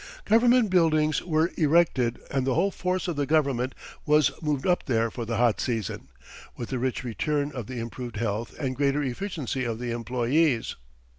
Government 0.25 0.71
buildings 0.71 1.21
were 1.23 1.51
erected, 1.59 2.19
and 2.31 2.43
the 2.47 2.55
whole 2.55 2.71
force 2.71 3.07
of 3.07 3.17
the 3.17 3.27
government 3.27 3.75
was 4.03 4.31
moved 4.41 4.65
up 4.65 4.87
there 4.87 5.11
for 5.11 5.25
the 5.25 5.37
hot 5.37 5.61
season, 5.61 6.07
with 6.57 6.69
the 6.69 6.79
rich 6.79 7.03
return 7.03 7.51
of 7.51 7.67
the 7.67 7.77
improved 7.79 8.15
health 8.15 8.55
and 8.57 8.75
greater 8.75 9.03
efficiency 9.03 9.63
of 9.63 9.77
the 9.77 9.91
employees. 9.91 10.75